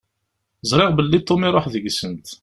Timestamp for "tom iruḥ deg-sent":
1.27-2.27